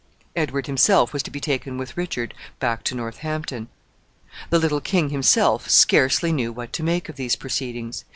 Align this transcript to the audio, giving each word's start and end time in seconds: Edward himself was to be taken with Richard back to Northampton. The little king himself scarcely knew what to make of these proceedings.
Edward 0.35 0.65
himself 0.65 1.13
was 1.13 1.21
to 1.21 1.29
be 1.29 1.39
taken 1.39 1.77
with 1.77 1.95
Richard 1.95 2.33
back 2.59 2.81
to 2.85 2.95
Northampton. 2.95 3.67
The 4.49 4.57
little 4.57 4.81
king 4.81 5.09
himself 5.09 5.69
scarcely 5.69 6.33
knew 6.33 6.51
what 6.51 6.73
to 6.73 6.81
make 6.81 7.07
of 7.07 7.17
these 7.17 7.35
proceedings. 7.35 8.03